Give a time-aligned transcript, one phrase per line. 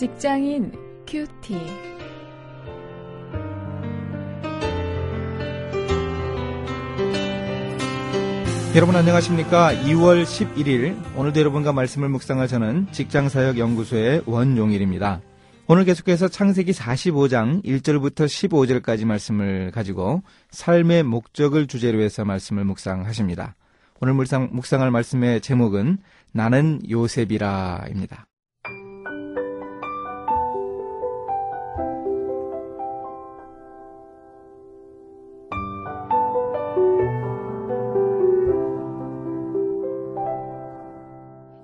[0.00, 0.72] 직장인
[1.06, 1.54] 큐티.
[8.74, 9.74] 여러분 안녕하십니까?
[9.74, 15.20] 2월 11일 오늘도 여러분과 말씀을 묵상할 저는 직장사역연구소의 원용일입니다.
[15.66, 23.54] 오늘 계속해서 창세기 45장 1절부터 15절까지 말씀을 가지고 삶의 목적을 주제로 해서 말씀을 묵상하십니다.
[24.00, 25.98] 오늘 묵상, 묵상할 말씀의 제목은
[26.32, 28.29] 나는 요셉이라입니다.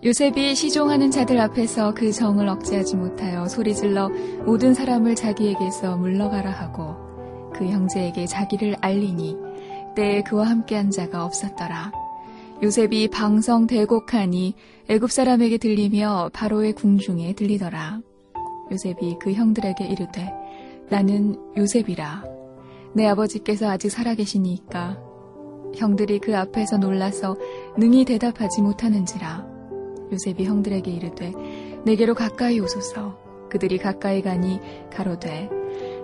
[0.07, 4.09] 요셉이 시종하는 자들 앞에서 그 정을 억제하지 못하여 소리질러
[4.45, 6.95] 모든 사람을 자기에게서 물러가라 하고
[7.53, 9.37] 그 형제에게 자기를 알리니
[9.97, 11.91] 때에 그와 함께한 자가 없었더라.
[12.63, 14.55] 요셉이 방성 대곡하니
[14.89, 18.01] 애굽 사람에게 들리며 바로의 궁중에 들리더라.
[18.71, 20.33] 요셉이 그 형들에게 이르되
[20.89, 22.23] 나는 요셉이라.
[22.95, 25.01] 내 아버지께서 아직 살아계시니까
[25.75, 27.37] 형들이 그 앞에서 놀라서
[27.77, 29.56] 능히 대답하지 못하는지라.
[30.13, 31.33] 요셉이 형들에게 이르되
[31.85, 33.19] 내게로 가까이 오소서.
[33.51, 34.61] 그들이 가까이 가니
[34.93, 35.49] 가로되.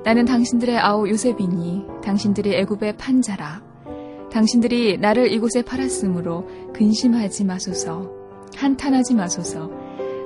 [0.05, 3.63] 나는 당신들의 아우 요셉이니 당신들이 애굽의 판자라.
[4.31, 8.11] 당신들이 나를 이곳에 팔았으므로 근심하지 마소서.
[8.57, 9.71] 한탄하지 마소서.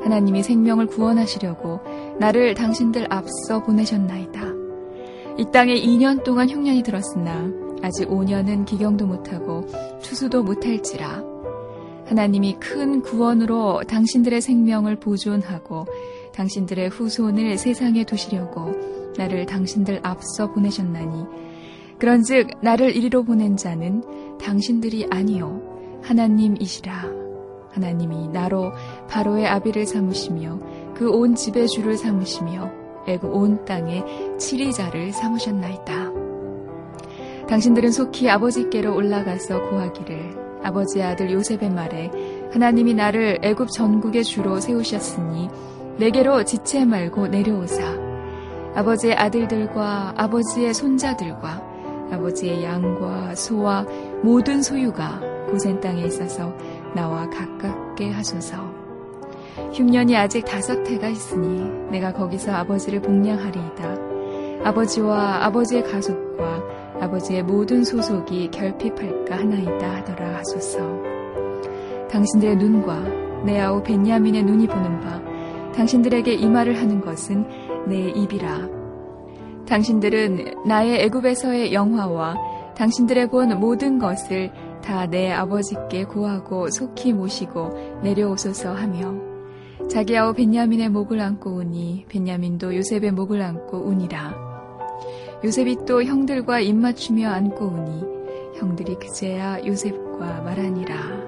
[0.03, 1.81] 하나님이 생명을 구원하시려고
[2.21, 4.43] 나를 당신들 앞서 보내셨나이다.
[5.39, 7.51] 이 땅에 2년 동안 흉년이 들었으나
[7.83, 9.67] 아직 5년은 기경도 못하고
[10.01, 11.36] 추수도 못할지라
[12.07, 15.87] 하나님이 큰 구원으로 당신들의 생명을 보존하고
[16.35, 18.73] 당신들의 후손을 세상에 두시려고
[19.17, 21.25] 나를 당신들 앞서 보내셨나니
[21.99, 24.03] 그런즉 나를 이리로 보낸 자는
[24.39, 25.63] 당신들이 아니요
[26.03, 27.27] 하나님이시라.
[27.73, 28.73] 하나님이 나로
[29.09, 32.71] 바로의 아비를 삼으시며 그 온 집의 주를 삼으시며
[33.09, 34.03] 애굽 온 땅에
[34.39, 36.13] 치리자를 삼으셨나이다.
[37.49, 42.11] 당신들은 속히 아버지께로 올라가서 고하기를 아버지의 아들 요셉의 말에
[42.53, 45.49] 하나님이 나를 애굽 전국의 주로 세우셨으니
[45.99, 47.83] 내게로 지체 말고 내려오사
[48.75, 51.63] 아버지의 아들들과 아버지의 손자들과
[52.13, 53.87] 아버지의 양과 소와
[54.23, 56.53] 모든 소유가 고센 땅에 있어서
[56.95, 58.57] 나와 가깝게 하소서.
[59.73, 63.97] 흉년이 아직 다섯 해가 있으니 내가 거기서 아버지를 복냥하리이다.
[64.65, 66.26] 아버지와 아버지의 가족과
[67.07, 70.79] 아버지의 모든 소속이 결핍할까 하나이다 하더라 하소서.
[72.11, 75.23] 당신들의 눈과 내 아우 벤야민의 눈이 보는 바
[75.73, 77.47] 당신들에게 이 말을 하는 것은
[77.87, 78.69] 내 입이라.
[79.67, 82.35] 당신들은 나의 애굽에서의 영화와
[82.77, 84.53] 당신들의 본 모든 것을
[84.83, 89.15] 다 내 아버지께 고하고 속히 모시고 내려오소서 하며
[89.89, 94.46] 자기 아우 벤야민의 목을 안고 우니 벤야민도 요셉의 목을 안고 우니라.
[95.45, 101.27] 요셉이 또 형들과 입맞추며 안고 오니 형들이 그제야 요셉과 말하니라.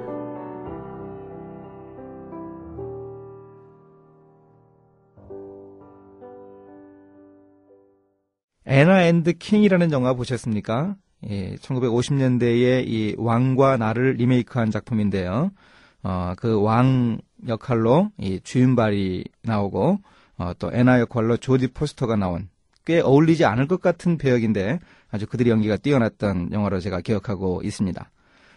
[8.66, 10.96] Anna and the King이라는 영화 보셨습니까?
[11.28, 15.50] 예, 1950년대에 이 왕과 나를 리메이크한 작품인데요.
[16.02, 19.98] 어, 그 왕 역할로 이 주윤발이 나오고
[20.38, 22.48] 어, 또 애나 역할로 조디 포스터가 나온
[22.88, 24.78] 꽤 어울리지 않을 것 같은 배역인데
[25.10, 28.10] 아주 그들의 연기가 뛰어났던 영화로 제가 기억하고 있습니다.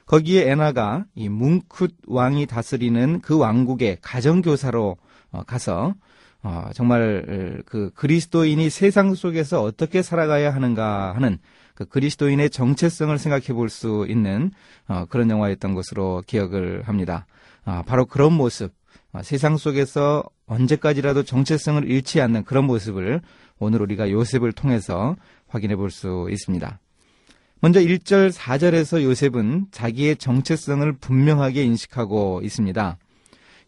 [0.05, 4.95] 거기에 애나가 이 몽쿳 왕이 다스리는 그 왕국의 가정교사로
[5.31, 5.95] 어, 가서
[6.43, 11.37] 어, 정말 그 그리스도인이 세상 속에서 어떻게 살아가야 하는가 하는
[11.75, 14.51] 그 그리스도인의 정체성을 생각해 볼 수 있는
[14.87, 17.25] 어, 그런 영화였던 것으로 기억을 합니다.
[17.65, 18.73] 아, 바로 그런 모습,
[19.23, 23.21] 세상 속에서 언제까지라도 정체성을 잃지 않는 그런 모습을
[23.61, 25.15] 오늘 우리가 요셉을 통해서
[25.47, 26.79] 확인해 볼 수 있습니다.
[27.59, 32.97] 먼저 1절 4절에서 요셉은 자기의 정체성을 분명하게 인식하고 있습니다.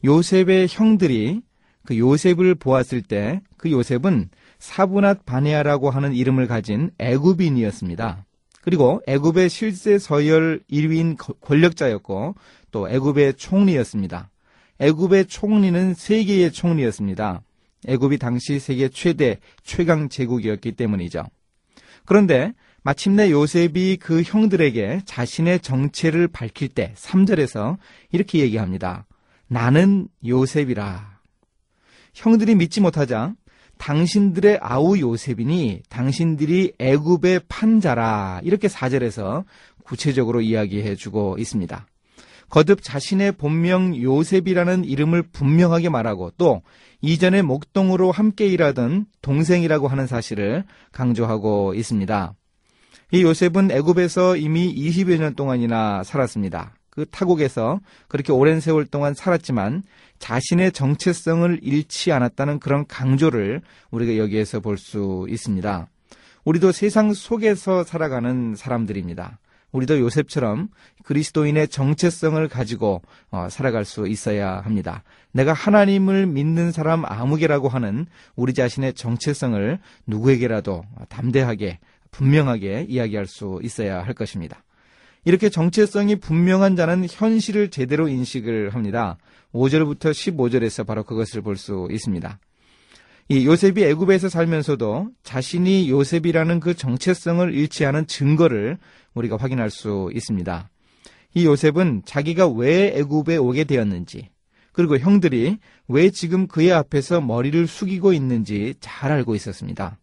[0.04, 1.42] 요셉의 형들이
[1.86, 4.30] 그 요셉을 보았을 때 그 요셉은
[4.60, 8.26] 사브낫 바네아라고 하는 이름을 가진 애굽인이었습니다.
[8.62, 12.36] 그리고 애굽의 실세 서열 1위인 권력자였고
[12.72, 14.30] 또 애굽의 총리였습니다.
[14.80, 17.42] 애굽의 총리는 세계의 총리였습니다.
[17.88, 21.26] 애굽이 당시 세계 최대 최강 제국이었기 때문이죠.
[22.06, 22.54] 그런데
[22.84, 27.78] 마침내 요셉이 그 형들에게 자신의 정체를 밝힐 때 3절에서
[28.12, 29.06] 이렇게 얘기합니다.
[29.48, 31.20] 나는 요셉이라.
[32.14, 33.36] 형들이 믿지 못하자
[33.78, 39.46] 당신들의 아우 요셉이니 당신들이 애굽의 판자라 이렇게 4절에서
[39.84, 41.88] 구체적으로 이야기해 주고 있습니다.
[42.54, 46.62] 거듭 자신의 본명 요셉이라는 이름을 분명하게 말하고 또
[47.02, 52.36] 이전에 목동으로 함께 일하던 동생이라고 하는 사실을 강조하고 있습니다.
[53.12, 56.76] 이 요셉은 애굽에서 이미 20여 년 동안이나 살았습니다.
[56.92, 59.82] 그 타국에서 그렇게 오랜 세월 동안 살았지만
[60.20, 65.88] 자신의 정체성을 잃지 않았다는 그런 강조를 우리가 여기에서 볼 수 있습니다.
[66.46, 69.40] 우리도 세상 속에서 살아가는 사람들입니다.
[69.74, 70.70] 우리도 요셉처럼
[71.04, 75.04] 그리스도인의 정체성을 가지고 어, 살아갈 수 있어야 합니다.
[75.34, 78.06] 내가 하나님을 믿는 사람 아무개라고 하는
[78.36, 81.80] 우리 자신의 정체성을 누구에게라도 담대하게
[82.12, 84.64] 분명하게 이야기할 수 있어야 할 것입니다.
[85.26, 89.18] 이렇게 정체성이 분명한 자는 현실을 제대로 인식을 합니다.
[89.54, 92.40] 5절부터 15절에서 바로 그것을 볼 수 있습니다.
[93.30, 98.78] 이 요셉이 애굽에서 살면서도 자신이 요셉이라는 그 정체성을 잃지 않은 증거를
[99.14, 100.70] 우리가 확인할 수 있습니다.
[101.36, 104.30] 이 요셉은 자기가 왜 애굽에 오게 되었는지
[104.72, 109.98] 그리고 형들이 왜 지금 그의 앞에서 머리를 숙이고 있는지 잘 알고 있었습니다.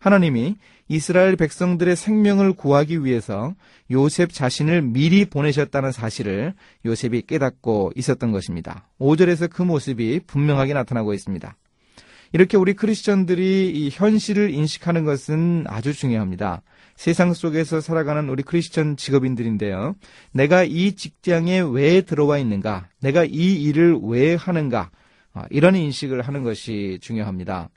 [0.00, 0.56] 하나님이
[0.88, 3.54] 이스라엘 백성들의 생명을 구하기 위해서
[3.90, 6.54] 요셉 자신을 미리 보내셨다는 사실을
[6.84, 8.88] 요셉이 깨닫고 있었던 것입니다.
[9.00, 11.56] 5절에서 그 모습이 분명하게 나타나고 있습니다.
[12.32, 16.62] 이렇게 우리 크리스천들이 이 현실을 인식하는 것은 아주 중요합니다.
[16.96, 19.94] 세상 속에서 살아가는 우리 크리스천 직업인들인데요.
[20.32, 22.88] 내가 이 직장에 왜 들어와 있는가?
[23.00, 24.90] 내가 이 일을 왜 하는가?
[25.32, 27.70] 아, 이런 인식을 하는 것이 중요합니다.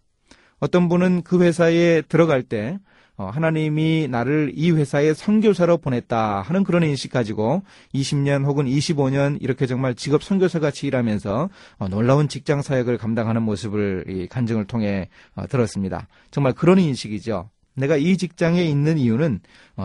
[0.59, 2.90] 어떤 분은 그 회사에 들어갈 때 어,
[3.29, 7.63] 하나님이 나를 이 회사에 선교사로 보냈다 하는 그런 인식 가지고
[7.93, 14.27] 20년 혹은 25년 이렇게 정말 직업 선교사 같이 일하면서 어, 놀라운 직장 사역을 감당하는 모습을
[14.29, 16.07] 간증을 통해 어, 들었습니다.
[16.31, 17.49] 정말 그런 인식이죠.
[17.73, 19.39] 내가 이 직장에 있는 이유는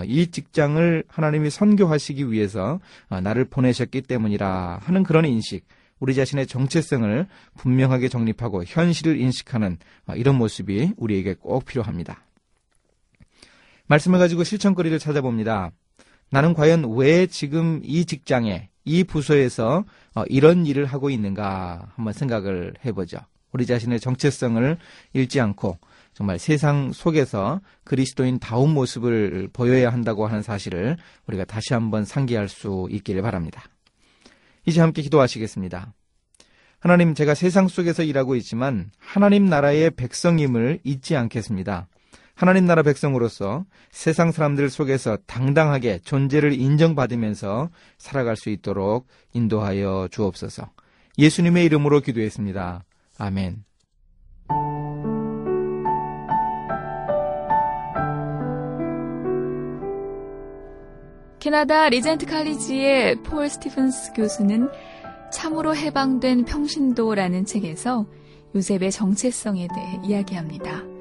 [0.06, 2.80] 이 직장을 하나님이 선교하시기 위해서
[3.22, 5.64] 나를 보내셨기 때문이라 하는 그런 인식.
[6.00, 9.78] 우리 자신의 정체성을 분명하게 정립하고 현실을 인식하는
[10.16, 12.25] 이런 모습이 우리에게 꼭 필요합니다.
[13.88, 15.70] 말씀을 가지고 실천거리를 찾아봅니다.
[16.30, 19.84] 나는 과연 왜 지금 이 직장에, 이 부서에서
[20.14, 23.18] 어, 이런 일을 하고 있는가 한번 생각을 해보죠.
[23.52, 24.76] 우리 자신의 정체성을
[25.12, 25.78] 잃지 않고
[26.14, 30.96] 정말 세상 속에서 그리스도인 다운 모습을 보여야 한다고 하는 사실을
[31.26, 33.64] 우리가 다시 한번 상기할 수 있기를 바랍니다.
[34.66, 35.92] 이제 함께 기도하시겠습니다.
[36.78, 41.88] 하나님, 제가 세상 속에서 일하고 있지만 하나님 나라의 백성임을 잊지 않겠습니다.
[42.36, 50.68] 하나님 나라 백성으로서 세상 사람들 속에서 당당하게 존재를 인정받으면서 살아갈 수 있도록 인도하여 주옵소서.
[51.18, 52.84] 예수님의 이름으로 기도했습니다.
[53.16, 53.64] 아멘.
[61.38, 64.68] 캐나다 리젠트 칼리지의 폴 스티븐스 교수는
[65.32, 68.04] 참으로 해방된 평신도라는 책에서
[68.54, 70.95] 요셉의 정체성에 대해 이야기합니다.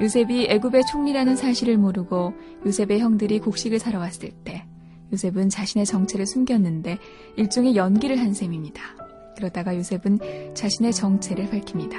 [0.00, 2.32] 요셉이 애굽의 총리라는 사실을 모르고
[2.66, 4.64] 요셉의 형들이 곡식을 사러 왔을 때
[5.12, 6.98] 요셉은 자신의 정체를 숨겼는데
[7.36, 8.82] 일종의 연기를 한 셈입니다.
[9.36, 11.98] 그러다가 요셉은 자신의 정체를 밝힙니다.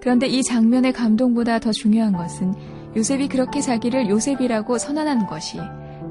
[0.00, 2.54] 그런데 이 장면의 감동보다 더 중요한 것은
[2.96, 5.58] 요셉이 그렇게 자기를 요셉이라고 선언한 것이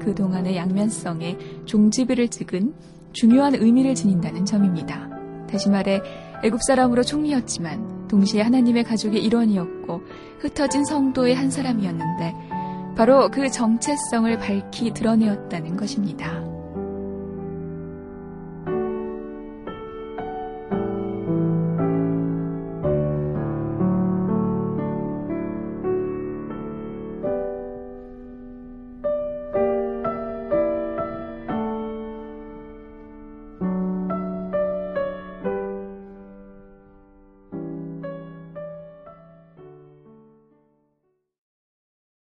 [0.00, 2.74] 그동안의 양면성에 종지부를 찍은
[3.12, 5.08] 중요한 의미를 지닌다는 점입니다.
[5.50, 6.00] 다시 말해
[6.44, 10.02] 애굽 사람으로 총리였지만 동시에 하나님의 가족의 일원이었고
[10.40, 12.34] 흩어진 성도의 한 사람이었는데
[12.96, 16.47] 바로 그 정체성을 밝히 드러내었다는 것입니다.